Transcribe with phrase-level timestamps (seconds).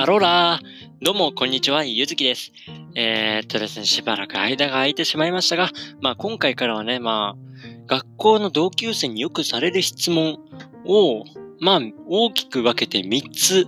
[0.00, 2.52] アローラーどうも、こんにちは、ゆずきです。
[2.94, 7.36] えー、っとですね、しばらく間が空いてしまいましたが、まあ今回からはね、まあ、
[7.88, 10.38] 学校の同級生によくされる質問
[10.86, 11.24] を、
[11.58, 13.66] まあ、大きく分けて3つ、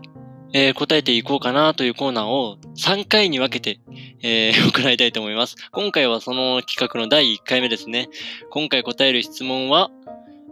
[0.53, 3.81] えー、答えていこうかなというコーナーを3回に分けて、
[4.23, 5.57] えー、 行いたいと思います。
[5.73, 8.09] 今回はその企画の第1回目ですね。
[8.51, 9.91] 今回答える質問は、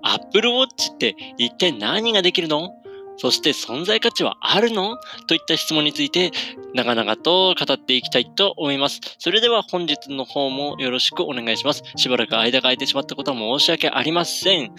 [0.03, 2.75] Apple Watch って一体何ができるの？
[3.19, 4.97] そして存在価値はあるの？
[5.27, 6.31] といった質問について
[6.73, 9.01] 長々と語っていきたいと思います。
[9.19, 11.83] それでは本日の方もよろしくお願いします。
[11.97, 14.73] しばらく間が空いてしまったことは申し訳ありません。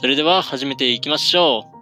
[0.00, 1.77] それでは始めていきましょう。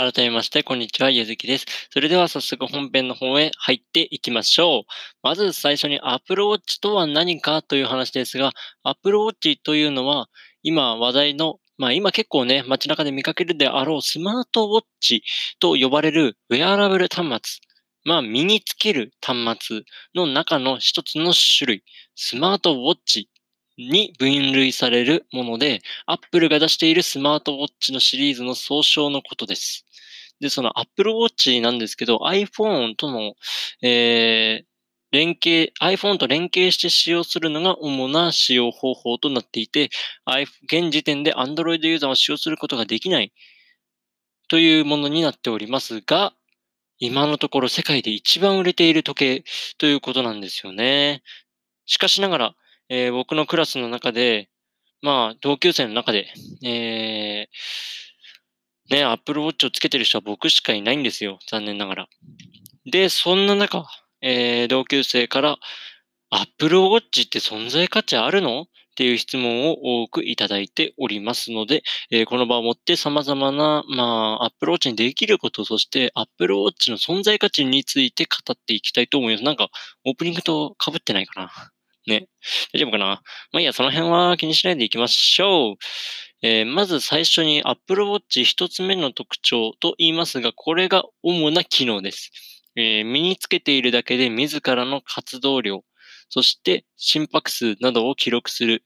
[0.00, 1.66] 改めまして、こんにちは、ゆずきです。
[1.90, 4.90] それでは早速本編の方へ入っていきましょう。
[5.22, 10.30] まず最初に Apple Watch とは何かという話ですが、Apple Watch というのは、
[10.62, 15.22] 今話題の、まあ今結構ね、街中で見かけるであろうスマートウォッチ
[15.58, 17.60] と呼ばれるウェアラブル端末。
[18.06, 19.82] まあ身につける端末
[20.14, 21.84] の中の一つの種類、
[22.14, 23.28] スマートウォッチ
[23.76, 29.86] に分類されるもので、Apple が出しているスマートウォッチのシリーズの総称のことです。
[30.40, 33.34] で、その Apple Watch なんですけど、iPhone との、
[33.82, 34.70] えー、
[35.12, 39.90] 連携、iPhone と連携して使用するのが主な使用方法となっていて、
[40.64, 43.32] 現時点で Android ユーザーは使用することができない
[44.48, 46.32] というものになっておりますが、
[46.98, 49.44] 今のところ世界で一番売れている時計
[49.78, 51.22] ということなんですよね。
[51.86, 52.54] しかしながら、
[52.88, 54.48] えー、僕のクラスの中で、
[55.02, 56.26] まあ、同級生の中で、
[56.62, 57.99] えー、
[58.90, 61.38] ね、アップルウォッチをつけてる人は僕しかいないんですよ。
[61.48, 62.08] 残念ながら。
[62.84, 63.86] で、そんな中、
[64.20, 65.58] えー、同級生から、
[66.30, 68.62] アップルウォッチって存在価値あるの？
[68.62, 68.66] っ
[68.96, 74.04] ていう質問を多くいただいておりますので、えー、この場をもって様々な、ま
[74.40, 79.44] あ、アップルウォッチにできること、そしてアップルウォッチの存在価値について語っていきたいと思います。
[79.44, 79.68] なんか、
[80.04, 81.50] オープニングと被ってないかな？
[82.06, 82.28] ね。
[82.74, 83.06] 大丈夫かな？
[83.06, 83.22] ま
[83.54, 85.76] あいいや、その辺は気にしないでいきましょう。
[86.42, 92.30] えー、まず最初に Apple Watch 一つ目の特徴と言いますが、これが主な機能です。
[92.76, 95.84] えー、身につけているだけで自らの活動量、
[96.30, 98.84] そして心拍数などを記録する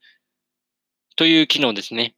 [1.15, 2.15] という機能ですね。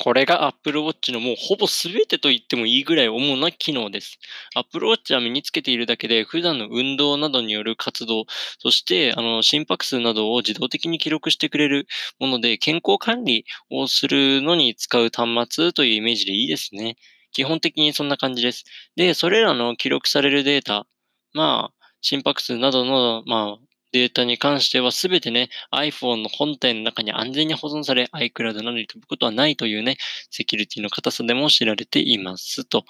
[0.00, 4.18] これが Apple Watch のもうほぼ全てと言ってもいいぐらい主な機能です。
[4.54, 8.26] Apple Watch は身につけているだけで普段の運動などによる活動、
[8.58, 11.86] そしてあの心拍数などを自動的に記録してくれる
[12.18, 16.96] もので健康管理をするのに使う端末というイメージでいいですね。
[17.32, 18.64] 基本的にそんな感じです。
[18.96, 20.86] で、それらの記録されるデータ、
[21.34, 29.96] まあ、心拍数などの、まあ、データに関してはすべてね、iPhone の本体の中に安全に保存され、iCloud などに飛ぶことはないというね、
[30.30, 32.84] セキュリティの硬さでも知られていますと。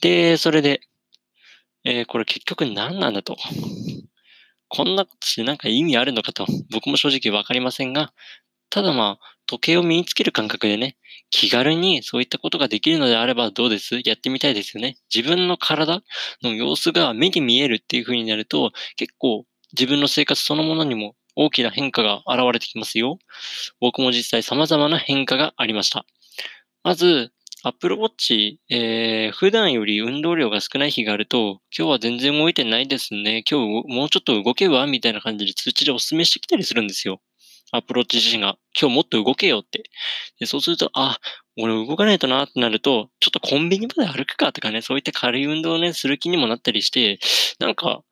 [0.00, 0.80] で、それで、
[1.84, 3.36] えー、これ結局何なんだと。
[4.68, 8.12] こんなことしてなんか意味あるのかと、僕も正直わかりませんが、
[8.70, 10.96] ただまあ、時計を身につける感覚でね、
[11.28, 14.00] 気軽にそういったことができるのであればどうです？
[14.04, 14.96] やってみたいですよね。
[15.14, 16.02] 自分の体
[16.42, 23.18] の様子が目に見えるっていう風になると、結構自分の生活そのものにも大きな変化が現れてきますよ。
[23.80, 26.04] 僕も実際様々な変化がありました。
[26.82, 27.32] まず、
[27.64, 33.44] Apple Watch、えー、普段より運動量が少ない日があると、今日は全然動いてないですね。
[33.48, 37.20] 今日もうちょっと動けばみたいな感じで通知でお勧めしてきたりするんですよ。
[37.70, 39.84] アプローチ自身が、今日もっと動けよって。
[40.40, 41.18] でそうすると、あ、
[41.56, 47.18] 俺動かないとなってなると、ちょっとコンビニまで歩くかとかね、そういった軽い運動をね、する気にもなったりして、
[47.60, 48.02] なんか、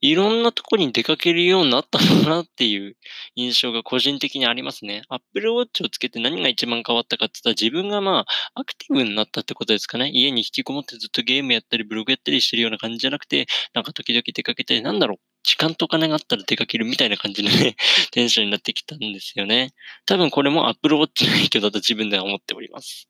[0.00, 2.96] いろんなとこに出かけるようになったのかなっていう
[3.34, 5.02] 印象が個人的にありますね。
[5.08, 10.10] Apple Watch をつけて何が一番変わったかって言ったら自分がまあアクティブになったってことですかね。
[10.12, 17.76] 家に引きこもってずっとゲームやったりブログやったりしてるような感じじゃなくて、なんか時々出かけて、なんだろう、時間とお金があったら出かけるみたいな感じのね、
[18.12, 19.72] テンションになってきたんですよね。
[20.06, 23.08] 多分これも Apple Watch の影響だと自分では思っております。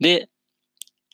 [0.00, 0.28] で、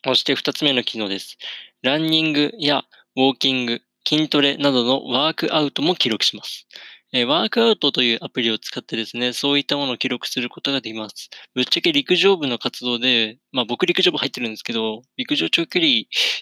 [0.04, 1.36] そして二つ目の機能です。
[1.82, 2.84] ランニングや
[3.16, 6.66] ウォーキング、筋トレなどのワークアウトも記録します。
[7.12, 11.30] えワークアウトというアプリを使ってですね、そういったものを記録することができます。
[11.54, 15.92] ぶっちゃけ陸上部の活動で、まあ僕陸上部入ってるんですけど、陸上長距離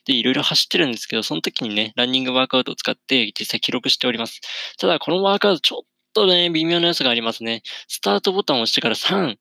[0.07, 4.41] でいろいろ走ってるんですけど、その時にね、ランニングワークアウトを使って実際記録しております。
[4.79, 7.61] ただこのワークアウトちょっとね、微妙な要素がありますね。
[7.87, 9.37] スタートボタンを押してから3、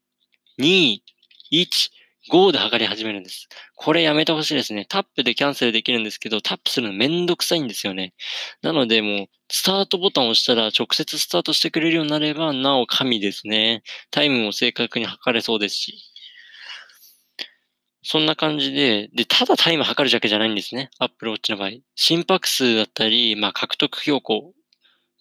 [0.59, 0.99] 2、
[1.53, 1.89] 1、
[2.29, 3.47] Go で測り始めるんです。
[3.75, 4.85] これやめてほしいですね。
[4.85, 8.13] タップでキャンセルできるんですけど、タップするのめんどくさいんですよね。
[8.61, 13.83] なのでもう、スタートボタンを押したら直接スタートしてくれるようになれば、なお神ですね。
[14.11, 15.97] タイムも正確に測れそうですし。
[18.03, 20.89] そんな感じで、で、ただタイム測るだけじゃないんですね。
[20.99, 21.71] Apple Watch の場合。
[21.95, 24.53] 心拍数だったり、まあ、獲得標高、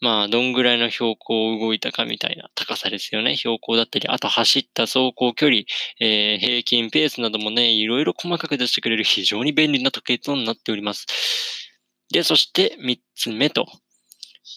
[0.00, 3.36] まあ、どんぐらいの標高を動いたかみたいな高さですよね。
[3.36, 5.62] 標高だったり、あと走った走行距離、
[6.00, 11.06] えー、平均ペースなどもね、いろいろ細かく出してくれる非常に便利な時計となっております。
[12.12, 13.66] で、そして三つ目と。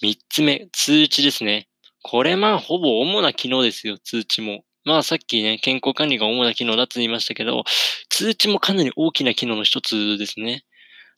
[0.01, 1.67] 三つ目、通知ですね。
[2.03, 4.63] これまあ、ほぼ主な機能ですよ、通知も。
[4.85, 7.63] まあさっきね、健康管理が主な機能だと言いましたけど、
[8.09, 10.63] 通知もかなり大きな機能の一つですね。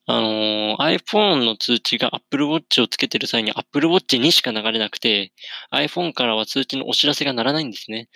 [0.08, 5.32] あのー、iPhone の通知が Apple Watch をつけてる際に Apple Watch にしか流れなくて、
[5.72, 8.10] iPhone からは通知のお知らせがならないんですね。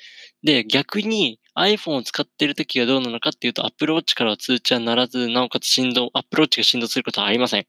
[0.44, 7.68] で、逆に iPhone を使ってる時がどうなのかっていうと Apple Watch からは通知はならず、なおかつ振動、Apple Watch が振動することはありません。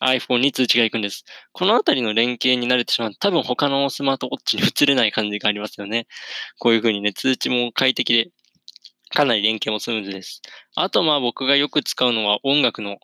[0.00, 1.24] iPhone に通知が行くんです。
[1.52, 6.06] このあたりの連携に慣れてしまう多分他のスマートウォッチに移れない感じがありますよね。
[6.58, 8.30] こういう風にね、通知も快適で、
[9.10, 10.42] かなり連携もスムーズです。
[10.76, 12.98] あとまあ僕がよく使うのは音楽の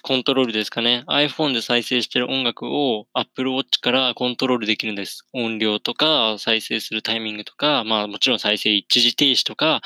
[0.00, 1.04] コントロールですかね。
[1.08, 5.26] iPhone で再生してる音楽を Apple Watch からコントロールできるんです。
[5.34, 9.82] 音量とか、再生するタイミングとか、まあもちろん再生一時停止とか、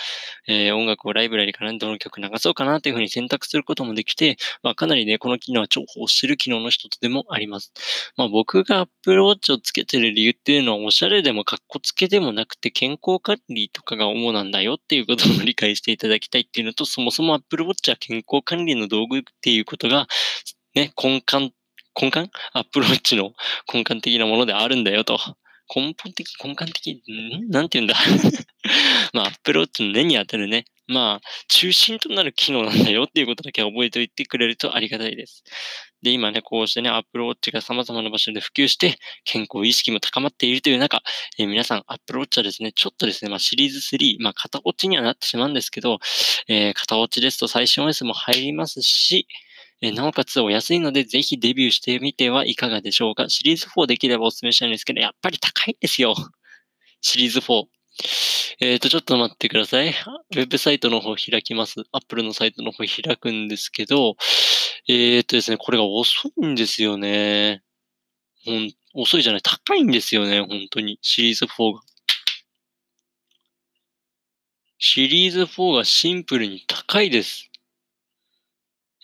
[0.46, 7.72] えー、音楽をライブラリからどの曲流そうかなというふうに選択することもできて、まあかなりね、この機能は重宝してる機能の一つでもあります。
[8.16, 20.06] まあ僕が Apple Watch をつけてる理由っていうのはおしゃれでもかっこつけでもなくて健康管理とかが主なんだよっていうことを理解していただきたいっていうのと、そもそも Apple Watch は健康管理の道具っていうことことが、
[20.74, 21.54] ね、根幹、
[22.00, 22.30] 根幹？
[22.52, 23.32] アプローチの
[23.72, 25.18] 根幹的なものであるんだよと。
[25.74, 27.48] 根本的、根幹的、ん？
[27.50, 27.94] なんて言うんだ？
[29.14, 30.66] まあ、アプローチの根に当たるね。
[30.88, 35.44] まあ、中心となる機能なんだよっていうことだけ覚えておいてくれるとありがたいです。
[36.02, 41.00] で、今ね、こうしてね、アプローチが様々な場所で普及して、健康意識も高まっているという中、
[41.38, 46.00] えー、皆さん、アプローチはですね、ちょっとですね、まあ、シリーズ3、まあ、片落ちにはなってしまうんですけど、
[46.48, 49.28] えー、片落ちですと最新 OS も入りますし、
[49.82, 53.28] えなおかつお安いので、ぜひデビューしてみてはいかがでしょうか？
[53.28, 56.14] シリーズ4できればお勧めしたいんですけど、やっぱり高いんですよ。
[57.02, 57.64] シリーズ4。
[58.60, 59.88] えっ、ー、と、ちょっと待ってください。
[59.88, 61.82] ウェブサイトの方開きます。
[61.92, 64.16] Apple のサイトの方開くんですけど、
[64.88, 67.62] えっ、ー、とですね、これが遅いんですよね。
[68.44, 70.98] ほん、遅いじゃない、高いんですよね、本当に。
[71.02, 71.80] シリーズ4が。
[74.78, 77.51] シリーズ4がシンプルに高いです。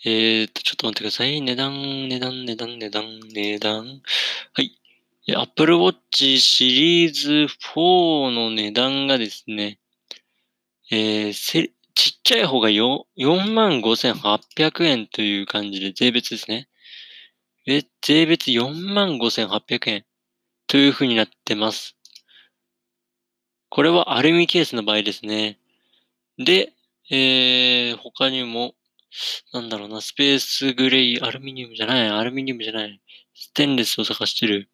[0.05, 1.41] えーと、ちょっと待ってください。
[1.41, 4.01] 値段、値段、値段、値段、値段。
[4.53, 4.79] はい。
[5.35, 9.79] Apple Watch シリーズ4の値段がですね、
[10.89, 11.73] えー、ち
[12.17, 16.69] っちゃい方が45,800円という感じで、税別ですね。
[17.67, 20.05] え、税別45,800円
[20.67, 21.97] という風になってます。
[23.69, 25.59] これはアルミケースの場合ですね。
[26.37, 26.71] で、
[27.11, 28.75] えー、他にも、
[29.53, 33.01] なんだろうな、スペースグレイ、アルミニウムじゃない、アルミニウムじゃない。
[33.33, 34.69] ステンレスを探してる。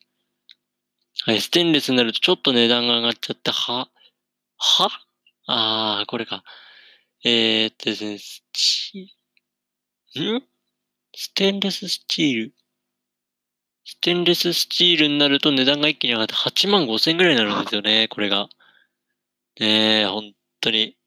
[1.25, 3.89] はい、ステンレスになるとちょっと値段が上がっちゃって、は、
[4.57, 4.89] は？
[5.47, 6.43] ああ、これか。
[7.23, 9.15] えー、っとですね、スチ
[10.19, 10.41] ん？
[11.15, 12.53] ステンレススチール？
[13.85, 18.49] ステンレススチールになると値段が一気に上がって8万5千円ぐらいになるんですよね、これが。
[19.59, 20.97] ねえ、本当に。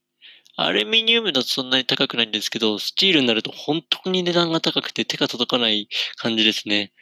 [0.60, 6.92] アルミニウムだとそんなに高くないんですけど、スチールになると本当に値段が高くて手が届かない感じですね。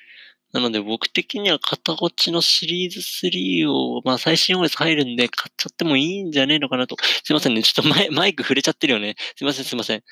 [0.52, 6.96] なので僕的には片落ちのシリーズ3を、まあ最新 OS 入るんで買っちゃってもいいんじゃねえのかなと。
[7.25, 7.62] すいませんね。
[7.62, 9.16] ちょっとマイマイク触れちゃってるよね。
[9.36, 9.98] すいません、すいません。
[9.98, 10.02] い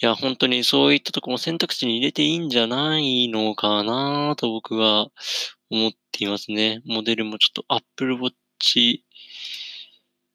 [0.00, 5.08] や、本当にそういったとこも選択肢に入れていいんじゃないのかなと僕は
[5.70, 6.80] 思っていますね。
[6.86, 8.32] モデルもちょっと Apple Watch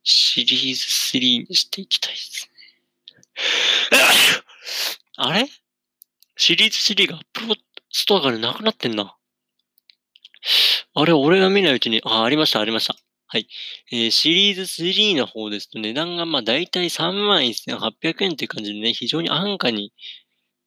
[0.09, 2.49] シリーズ3にしていきたいです
[3.91, 3.99] ね。
[5.17, 5.45] あれ？
[6.37, 7.55] シリーズ3がプロ
[7.91, 9.17] ストアからなくなってんな。
[10.93, 12.95] あれ、俺が見ないうちに、あ、ありました、ありました。
[13.27, 13.49] はい。
[13.91, 19.91] えー、シリーズ3の方ですと値段がまあ大体31,800円という感じでね、非常に安価に、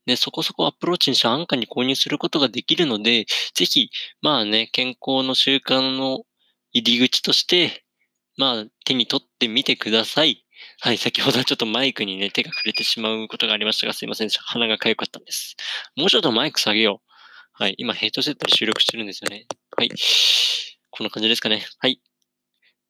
[0.05, 3.89] ね、そこそこアプローチにして安価に購入することができるので、ぜひ、
[4.21, 6.25] まあね、健康の習慣の
[6.73, 7.85] 入り口として、
[8.41, 10.47] まあ、手に取ってみてください。
[10.81, 14.43] はい、先ほどはちょっとマイクにね、手が触れてしまうことがありましたが、すいませんでした。
[14.45, 15.57] 鼻が痒かったんです。
[15.95, 17.11] もうちょっとマイク下げよう。
[17.53, 19.47] はい、今ヘッドセットで収録してるんですよね。
[19.77, 19.91] はい。
[20.91, 21.67] こんな感じですかね。
[21.81, 22.01] はい。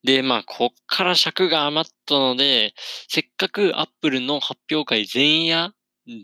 [0.05, 2.75] で、まあ、こっから尺が余っったので、
[3.09, 5.73] せっかく Apple の発表会前夜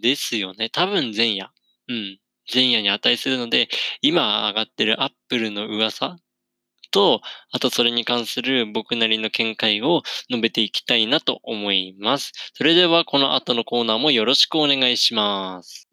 [0.03, 0.69] ですよね。
[0.71, 1.53] 多分前夜。
[1.89, 2.19] うん。
[2.53, 3.69] 前夜に値するので、
[4.03, 6.17] 今上がってる Apple の噂
[6.91, 7.21] と、
[7.53, 12.33] あとそれに関する僕なりの見解を述べていきたいなと思います。
[12.55, 15.86] それではこの後のコーナーもよろしくお願いします。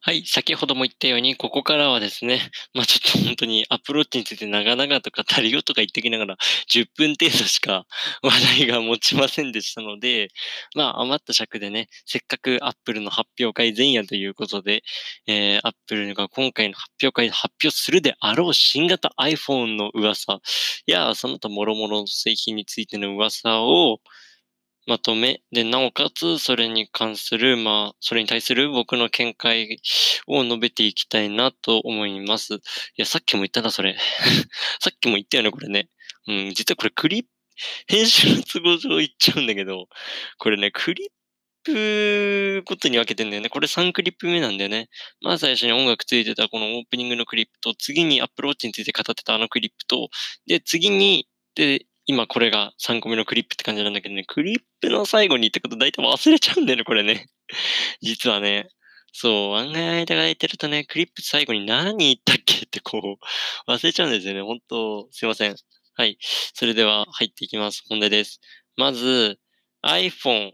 [0.00, 6.36] はい、先ほども言ったように、ここからはですね、 まあちょっと本当にアプローチについて長々と語りよとか言ってきながら、
[6.70, 7.84] 10分程度しか
[8.22, 10.28] 話題が持ちませんでしたので、
[10.76, 14.84] まあ余った尺でね、せっかくアップルの発表会前夜ということで、
[15.26, 20.40] えー、アップルが今回の発表会で発表するであろう新型 iPhone の噂
[20.86, 24.00] や、その他諸々の製品についての噂を、
[24.88, 29.78] まとめ、で、なおかつ、それに関する、まあ、それに対する僕の見解
[30.26, 32.54] を述べていきたいなと思います。
[32.54, 32.58] い
[32.96, 33.98] や、さっきも言ったな、それ。
[34.80, 35.90] さっきも言ったよね、これね。
[36.26, 37.28] うん、実はこれクリップ、
[37.86, 39.88] 編集の都合上言っちゃうんだけど、
[40.38, 41.08] これね、クリッ
[41.64, 43.50] プごとに分けてんだよね。
[43.50, 44.88] これ3クリップ目なんだよね。
[45.20, 50.08] まず最初に音楽ついてたこのオープニングのクリップと、次にアップローチについて語ってたあのクリップと、
[50.46, 57.28] で、次に、で、今これが3個目のクリップって感じなんだけどね、クリップの最後にってこと大体忘れちゃうんだよね、これね。
[58.00, 58.66] 実はね。
[59.12, 63.18] そう、案外間が空いてるとね、クリップ最後に何言ったっけってこ
[63.68, 64.40] う、忘れちゃうんですよね。
[64.40, 65.56] 本当すいません。
[65.96, 66.16] はい。
[66.54, 67.84] それでは入っていきます。
[67.90, 68.40] 本題です。
[68.76, 69.38] まず、
[69.84, 70.52] iPhone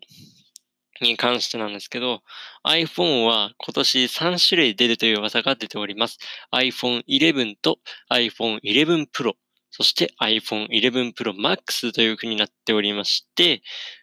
[1.03, 2.23] に関してなんですけど、
[2.65, 6.19] iPhone は今年3種類出るという噂が出ております。
[6.53, 7.79] iPhone 11と
[8.11, 9.35] iPhone 11 Pro。
[9.77, 13.61] そして iPhone 11 Pro Max という風になっておりまして、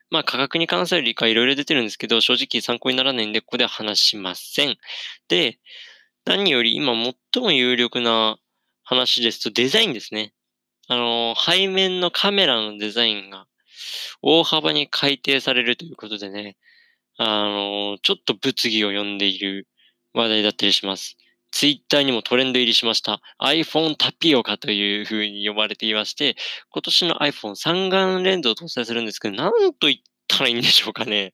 [0.09, 4.75] まあ価格に関する理解いろいろ出てるんですけど、正直参考にならないんで、ここでは話しません。
[5.29, 5.59] で、
[6.25, 6.93] 何より今
[7.33, 8.35] 最も有力な
[8.83, 10.33] 話ですとデザインですね。
[10.89, 13.47] あの、背面のカメラのデザインが
[14.21, 16.57] 大幅に改定されるということでね、
[17.17, 19.69] あの、ちょっと物議を呼んでいる
[20.13, 21.15] 話題だったりします。
[21.51, 26.35] ツイッターにもトレンド入りしました iPhone タピオカという風に呼ばれていまして、
[26.71, 29.95] 今年の iPhone 三眼レンズを搭載するんですけど、なんと言っ
[30.27, 31.33] たらいいんでしょうかね。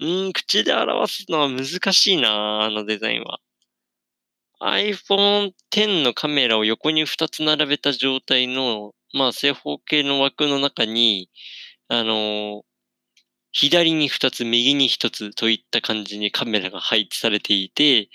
[0.00, 3.38] うん、口で表すのは難しいなあのデザインは。
[4.60, 11.28] iPhone X のカメラを横に2つ並べた状態の、まあ正方形の枠の中に、
[11.88, 12.62] あのー、
[13.52, 18.08] 左に2つ、右に1つといった感じにカメラが配置されていて、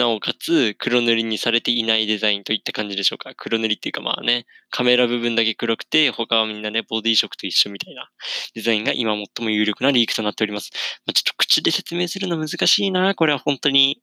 [0.00, 3.32] なおかつ黒塗りにされていないデザインといった感じでしょうか。
[3.36, 8.10] 黒塗りっていうかまあね、カメラ部分だけ黒くて、他はみんなね、ボディ色と一緒みたいな
[8.54, 10.70] デザインが今最も有力なリークとなっております。
[11.06, 13.14] まあ、ちょっと口で説明するの難しいな。
[13.14, 14.00] これは本当に。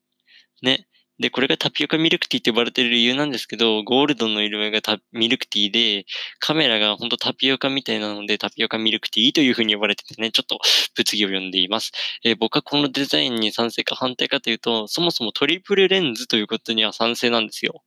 [0.62, 0.88] ね。
[1.20, 4.82] で、これがタピオカミルクティーって呼ばれてる理由なんですけど、ゴールドの色合いが
[5.12, 6.06] ミルクティーで、
[6.40, 10.60] カメラが本当タピオカみたいなので、タピオカミルクティーという風に呼ばれててね、ちょっと
[10.96, 11.92] 物議を呼んでいます。
[12.24, 17.84] えー、僕はこのデザインに賛成か反対かというと、そもそもトリプルレンズということには賛成なんですよ。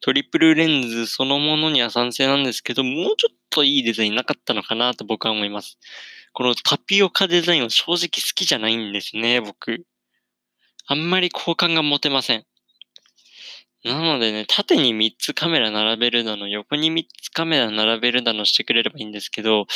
[0.00, 5.78] トリプルレンズそのものには賛成なんですけど、もうちょっといいデザインなかったのかなと僕は思います。
[6.32, 9.84] このタピオカデザインは正直好きじゃないんですね、僕。
[10.90, 12.44] あんまり好感が持てません。
[13.84, 19.66] なのでね、縦に3つカメラ並べるだの、横に3つカメラ並べるだのしてくれればいいんですけど、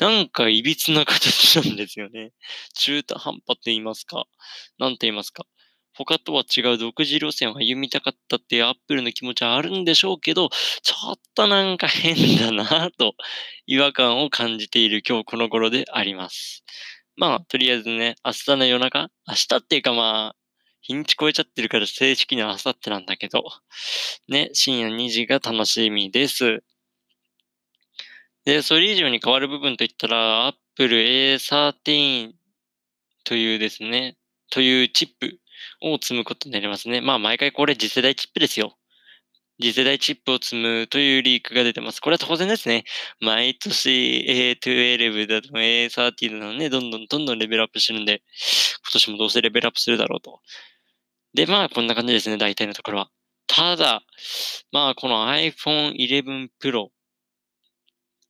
[0.00, 2.32] なんか歪な形なんですよね。
[2.74, 4.26] 中途半端と言いますか。
[4.78, 5.46] なんて言いますか。
[5.94, 10.50] 他とは違う独自路線を歩みたかったっていうアップルの気持ちはあるんでしょうけど、
[10.82, 13.14] ちょっとなんか変だなぁと
[13.66, 16.64] 違和感を感じている今日この頃であります。
[17.16, 20.47] まあ、とりあえずね、明日の夜中明日っていうかまあ、
[20.88, 23.44] 日にち超えちゃってるから正式には明後日なんだけど、
[24.26, 26.62] ね、深夜2時が楽しみです。
[28.44, 32.32] で、それ以上に変わる部分といったら、Apple A13
[33.24, 34.16] というですね、
[34.50, 35.38] というチップ
[35.82, 37.02] を積むことになりますね。
[37.02, 38.78] まあ、毎回これ次世代チップですよ。
[39.60, 42.00] 次世代チップを積むというリークが出てます。
[42.00, 42.84] これは当然ですね。
[43.20, 48.22] 毎年 A12 だと A13 だとね、どんどんどんどんレベルアップしてるんで、
[48.84, 50.40] 今年もどうせレベルアップするだろうと。
[51.34, 53.10] で、まあ、こんな感じですね、大体のところは。
[53.46, 54.02] ただ、
[54.72, 56.88] まあ、この iPhone 11 Pro、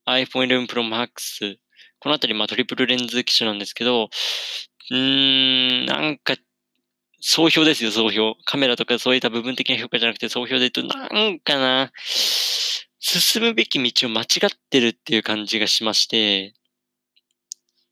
[0.07, 1.57] iPhone 11 Pro Max、
[2.01, 4.09] このあたり、まあ、トリプルレンズ機種なんですけど、
[4.91, 6.37] うーん、なんか
[7.21, 8.37] 総評ですよ、総評。
[8.45, 11.93] カメラとかそういった部分的な評価じゃなくて、総評で言うと、なんかな、
[13.01, 16.55] 進むべき道を間違ってるっていう感じがしまして、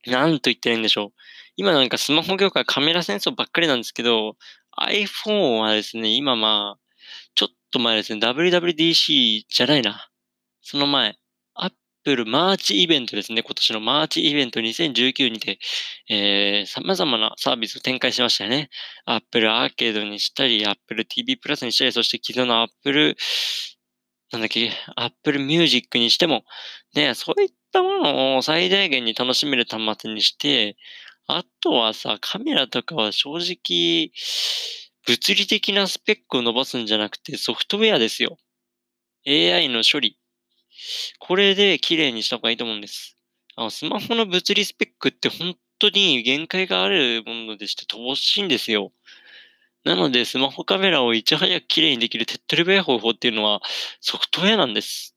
[0.07, 1.13] なんと言ってないんでしょう。
[1.57, 4.37] 今なんかスマホ業界カメラ戦争ばっかりなんですけど、
[4.80, 6.80] iPhone はですね、今まあ、
[7.35, 10.09] ちょっと前ですね、WWDC じゃないな。
[10.62, 11.16] その前、
[11.54, 13.42] Apple マーチイベントですね。
[13.42, 15.59] 今年のマーチイベント2019にて、
[16.09, 18.71] えー、様々なサービスを展開しましたよね。
[19.06, 23.16] Apple アーケードにしたり、Apple TV プラスにしたり、そして既存の Apple
[24.33, 26.45] なんだっけ、Apple Music にしても、
[26.95, 30.76] ね、そういったものを最大限に楽しめる端末にして、
[31.28, 34.12] あとはさ、カメラとかは正直、
[35.06, 38.38] 物理的なスペックを伸ばすんじゃなくてソフトウェアですよ。
[39.26, 40.18] AI の処理。
[41.18, 43.16] これで綺麗にした方がいいと思うんです。
[43.56, 48.92] あのスマホの物理スペックって本当に限界があるものでして乏しいんですよ。
[49.85, 53.61] なので、スマホカメラをいち早く綺麗にできる手っ取り早い方法っていうのは
[54.00, 55.16] ソフトウェアなんです。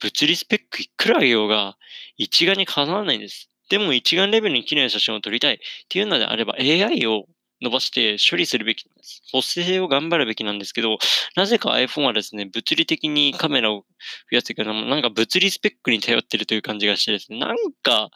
[0.00, 1.76] 物理スペックいくら上げようが
[2.16, 3.50] 一眼にかなわないんです。
[3.70, 7.24] でも一眼レベルに綺麗な写真を撮りたいっていうのであれば AI を
[7.62, 8.84] 伸ばして処理するべき。
[9.32, 10.98] 補正を頑張るべきなんですけど、
[11.34, 13.84] なぜか iPhone はですね、物理的にカメラを
[14.30, 18.10] 増やしてくるなんか物理スペックに頼ってるという感じがしてですね、なんか、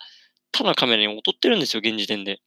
[0.53, 2.41] ただカメラに劣ってるんですよ、現時点で。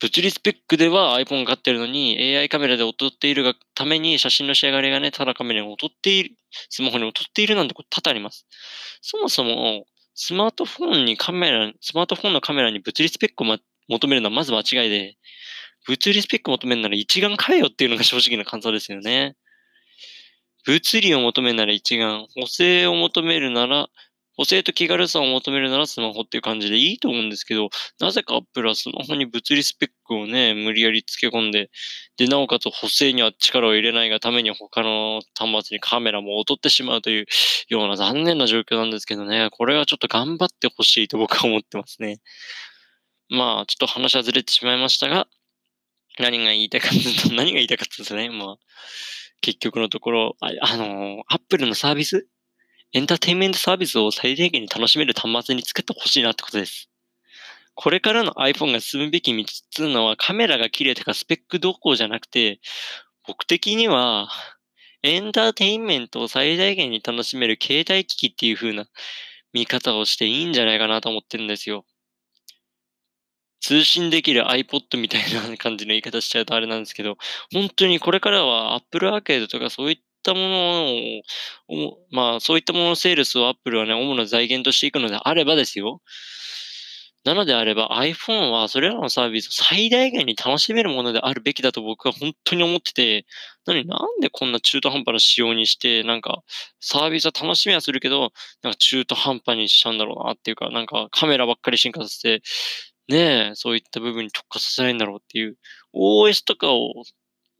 [0.00, 6.34] 物理スペックでは iPhone 買ってるのに AI カメラで劣っているがために写真の仕上がりがね、ただカメラに劣っている、
[6.68, 8.46] スマホに劣っているなんてこと多々あります。
[9.00, 15.16] そもそも、スマートフォンにカメラ、スマートフォンのカメラに物理スペックを、ま、求めるのはまず間違いで、
[15.86, 19.36] 物理スペックを求めるなら一眼買えよっていうのが正直な感想ですよね。
[20.64, 23.88] 物理を求めるなら一眼、補正を求めるなら
[24.36, 27.68] 補正と気軽さを求めるならスマホっていう感じでいいと思うんですけど、
[28.00, 31.70] なぜか Apple はスマホに物理スペックをね、無理やり付け込んで、
[32.16, 37.26] で、なおかつ補正には力を入れないがために他の端末にカメラも劣ってしまうという
[37.68, 42.18] ような残念な状況なんですけどね、これはちょっと頑張ってほしいと僕は思ってますね。
[43.28, 45.26] まあ、ちょっと話はずれてしまいましたが、
[46.18, 46.90] 何が言いたかっ
[47.28, 48.28] た、何が言いたかったですね。
[48.30, 48.56] まあ、
[49.40, 52.26] 結局のところ、あ、あの、Apple のサービス
[52.94, 56.90] エンターテインメントサービスを最低限に楽しめる端末に作ってほしいなってことです。
[57.74, 62.60] これからの iPhone が進むべき道っていうのはカメラが綺麗とかスペックどこうじゃなくて、
[63.26, 64.28] 僕的には
[65.02, 68.84] エンターテインメントを最大限に楽しめる携帯機器っていう風な
[69.54, 71.86] 見方をしていいんじゃないかなと思ってるんですよ。
[73.60, 77.16] 通信できる iPod みたいな感じの言い方しちゃうとあれなんですけど、
[77.54, 81.22] 本当にこれからは Apple Arcade とかそういっったもの
[81.68, 86.00] を、まあ、そういったもののセールスをアップルはね、主な財源としていくのであればですよ。
[87.24, 93.26] なのであれば iPhone はそれらのサービスを最大限に楽しめるものであるべきだと僕は本当に思ってて、
[93.64, 93.86] なん
[94.20, 96.42] でこんな中途半端な仕様にして、なんか
[96.80, 98.32] サービスは楽しみはするけど、
[98.62, 102.42] なんか中途半端にしちゃうんだろうなっていうか、なんかカメラばっかり進化させて、
[103.08, 105.56] ねえ、そういった部分に特化させないんだろうっていう、
[105.94, 107.04] OS とかを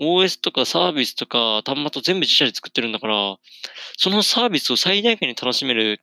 [0.03, 3.37] OS とかサービスとか端末を全部自社で作ってるんだから、
[3.97, 6.01] そのサービスを最大限に楽しめる、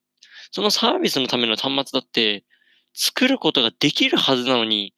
[0.52, 2.46] そのサービスのための端末だって、
[2.94, 4.94] 作ることができるはずなのに、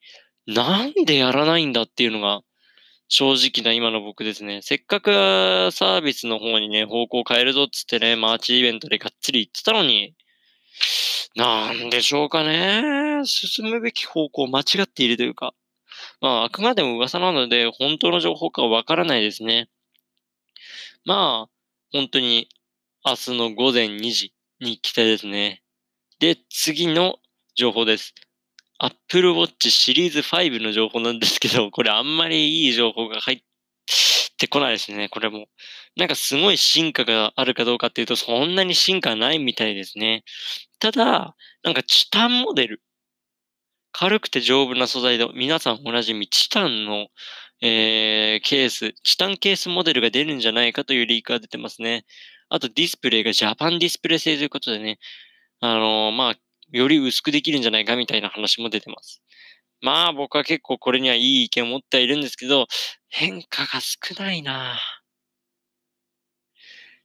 [0.46, 2.42] なんでやらないんだっていうのが、
[3.08, 4.60] 正直な今の僕ですね。
[4.62, 5.10] せっかく
[5.72, 10.14] サービスの方にね、方向を変えるぞっつってね、マーチイベントでがっつり言ってたのに、
[11.36, 13.22] なんでしょうかね。
[13.24, 15.54] 進むべき方向を間違っているというか。
[16.22, 19.68] まあ、あくまでも噂なので、本当の情報かわからないですね。
[21.04, 21.50] まあ、
[21.92, 22.48] 本当に
[23.04, 25.64] 明日の午前2時に期待ですね。
[26.20, 27.16] で、次の
[27.56, 28.14] 情報です。
[28.78, 33.42] Apple Watch シリーズ5の情報なんですけど、 これあんまりいい情報が入っ
[34.38, 35.08] てこないですね。
[35.08, 35.48] これも。
[35.96, 40.22] なんかすごい進化があるかどうかっていうと、そんなに進化ないみたいですね。
[40.78, 42.80] ただ、なんかチタンモデル
[43.92, 47.08] 軽くて丈夫な素材で、皆さんおなじみチタンの、
[47.60, 52.04] えー、ケース、チタンケースモデルが出るんじゃないかというリークが出てますね。
[52.48, 54.98] あとディスプレイがジャパンディスプレイ製ということでね、
[55.60, 56.34] あのー、まあ、
[56.70, 59.22] より薄くできるんじゃないかみたいな話も出てます。
[59.82, 62.66] まあ僕は結構これにはいい意見を持ってはいるんですけど、
[63.08, 64.78] 変化が少ないな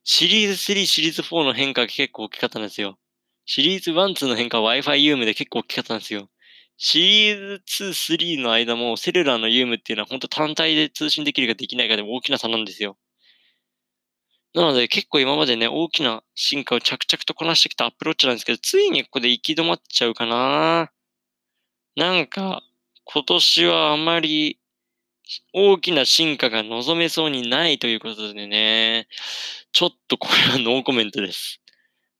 [0.03, 2.97] シリーズ3、シリーズ4の変化が結構大きかったんですよ。
[3.45, 6.29] シリーズ1、2の変化は Wi-Fi UM で結構大きかったんですよ。
[6.77, 12.97] シリーズ2、3の間もセルラーのユームっていうのは本当単体で通信できるかできないかでも大きな差なんですよ。
[14.53, 20.91] なので結構今までね、大きな進化を着々とこなしてきたアプローチなんですけど、ついにここで行き止まっちゃうかな
[21.95, 22.61] なんか、
[23.05, 24.59] 今年はあまり
[25.53, 29.07] 大きな進化が望めそうにないということでね、
[29.73, 31.61] ちょっとこれはノーコメントです。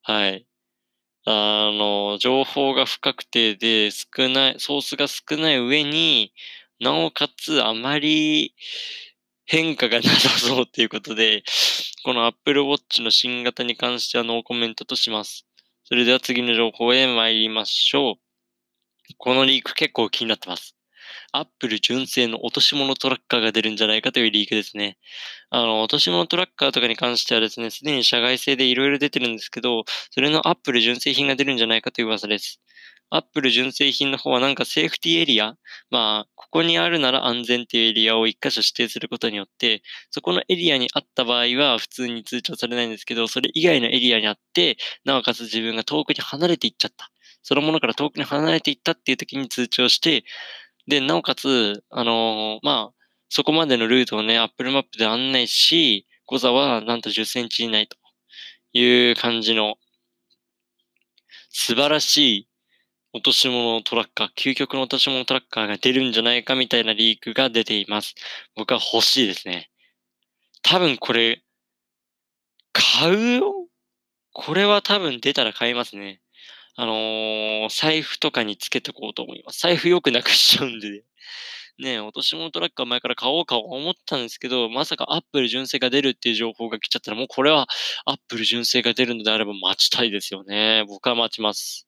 [0.04, 0.47] はい。
[1.30, 6.34] あの、情報が不確定で少ない、ソースが少ない上に、
[6.80, 8.56] なおかつあまり
[9.46, 11.44] 変化がなさそうっていうことで、
[12.06, 15.46] この Apple Watch の新型に関してはノーコメントとします。
[15.84, 18.16] それでは次の情報へ参りましょう。
[19.18, 20.77] このリーク結構気になってます。
[21.38, 24.98] アップル純正の落とし物トラッカーが出るんじゃないかというリークですね。
[25.50, 32.60] あの、落とし物トラッカーとかに関してはですね、すでに社外製でいろいろ出てるんですけど、それのアップル純正品が出るんじゃないかという噂です。
[33.10, 35.56] アップル純正品の方はなんかセーフティーエリア、
[35.90, 47.10] まあ、ここにあるなら安全っていうエリアを一箇所指定することによって、そこのエリアにあった場合は普通に通知されないんですけど、それ以外のエリアにあって、なおかつ自分が遠くに離れていっちゃった。
[47.44, 50.26] そのものから遠くに離れていったっていう時に通知をして、
[50.88, 52.94] で、なおかつ、あのー、まあ、
[53.30, 57.98] そこまでのルートをね、Apple マップで案内し、誤差はなんと10センチ以内と
[58.74, 59.76] いう感じの
[61.50, 62.48] 素晴らしい
[63.14, 68.16] 落とし物トラッカー、究極の落とし物トラッカーが出るんじゃないかみたいなリークが出ています。
[68.56, 69.70] 僕は欲しいですね。
[70.62, 71.42] 多分これ、
[72.74, 73.54] 買うよ？
[74.34, 76.22] これは多分出たら買いますね。
[76.80, 79.60] あのー、財布とかにつけてこうと思います。
[79.62, 81.02] 財布よくなくしちゃうんで、ね。
[81.82, 87.68] え、落とし物トラッカー前から買おうか思ったんですけど、まさかアップル純正が出るっていう情報が来ちゃったら、もうこれは
[88.06, 90.84] アップル純正が出るのであれば待ちたいですよね。
[90.88, 91.88] 僕は待ちます。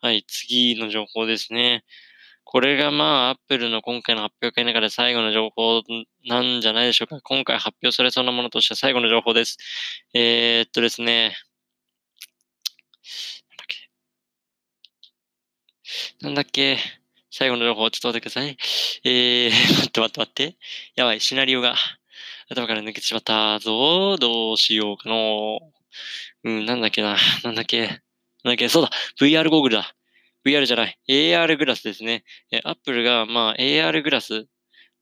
[0.00, 1.84] はい、次の情報ですね。
[2.44, 5.82] これがまあ、アップルの今回の発表会の中で最後の情報
[6.24, 7.20] なんじゃないでしょうか。
[7.20, 9.58] 今回発表されそうなものとして最後の情報です。
[10.14, 11.36] えー、っとですね。
[16.20, 16.78] なんだっけ？
[17.30, 18.56] 最後の情報、ちょっと待ってください。
[19.04, 20.56] えー、 待って待って待って。
[20.94, 21.74] やばい、シナリオが
[22.48, 24.16] 頭から抜けてしまったぞ。
[24.18, 25.60] どうしようかの。
[26.44, 27.16] うん、なんだっけな。
[27.42, 27.80] なんだっけ？
[27.86, 27.98] なん
[28.44, 28.68] だっけ？
[28.68, 29.94] そうだ !VR ゴーグルだ
[30.44, 30.98] !VR じゃない。
[31.08, 32.24] AR グラスですね。
[32.52, 34.46] え、Apple が、まあ、AR グラス、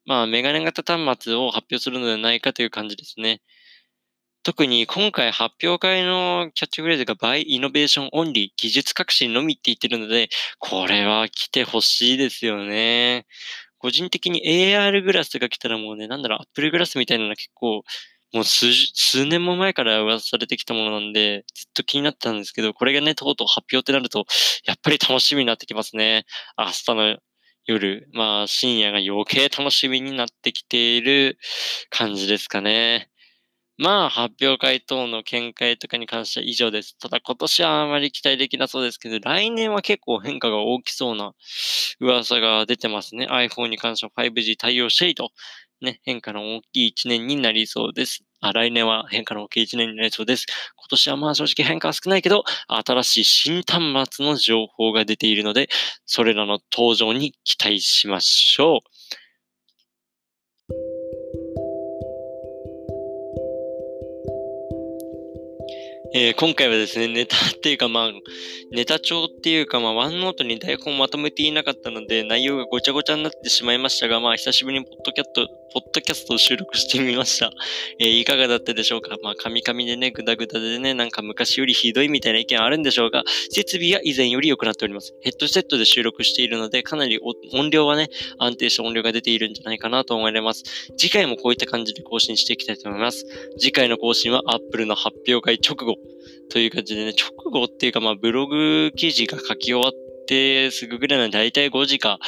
[0.06, 3.40] まあ、メガネ型端末を発表するのではないかという感じですね。
[4.44, 10.28] 特に今回発表会のキャッチフレーズが by innovation only 技術革新のみって言ってるので、
[10.58, 13.26] これは来てほしいですよね。
[13.78, 17.82] 個人的に AR グラスが来たらもうね、なんだろう、Apple グラスみたいなの結構
[18.32, 24.24] もう数、数年も前から噂されてきたものなんで、ずっと気になったんですけど、これがね、とうとう発表ってなると、
[24.64, 26.24] やっぱり楽しみになってきますね。
[26.58, 27.18] 明日の
[27.66, 31.38] 夜、まあ深夜が余計楽しみになってきている
[31.90, 33.11] 感じですかね。
[33.78, 36.96] まあ、発表会等の見解とかに関しては以上です。
[36.98, 41.32] ただ今年はあまり期待できなそうですけど、来年は結構変化が大きそうな
[42.00, 43.26] 噂が出てますね。
[43.30, 45.30] iPhone に関しては 5G 対応していと
[45.80, 48.22] ね、変化の大きい一年になりそうです。
[48.40, 50.46] あ、来年は変化の大きい一年になりそうです。
[50.76, 55.68] 今年はまあ正直変化は少ないけど、新しい新端末の情報が出ているので、
[56.06, 58.91] それらの登場に期待しましょう。
[66.14, 68.12] えー、今回はですね、ネタっていうかまあ、
[68.70, 77.50] ネタ帳っていうかまあ、ワンノートに台本まとめていなかったので、内容がごちゃごちゃになってしまいましたが、まあ、久しぶりにポッドキャット、ポッドキャストを収録してみました。
[77.98, 79.16] えー、いかがだったでしょうか？
[79.22, 85.14] まあ、カミカミでね、グダグダでね、なんか昔よりひどいみたいな意見あるんでしょうが、設備は以前より良くなっております。
[85.22, 87.20] ヘッドセットで収録しているので、かなり
[87.54, 90.62] 音量はね、安定した音量が出ているんじゃないかなと思われます。
[90.98, 93.24] 次回もこういった感じで更新していきたいと思います。
[93.58, 96.01] 次回の更新は Apple の発表会直後。
[96.52, 99.92] という感じでね、直後っていうか、まあ、ブログ記事が書き終わっ
[100.28, 102.18] てすぐぐらいなんでだいたい5時か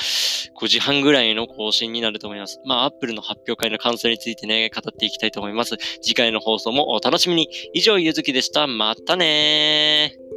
[0.58, 2.58] 5時半ぐらいの更新になると思います。
[2.64, 5.76] まあ、Apple の発表会の感想についてね、語っていきたいと思います。
[6.00, 7.50] 次回の放送もお楽しみに。
[7.74, 8.66] 以上、ゆずきでした。
[8.66, 10.33] またねー。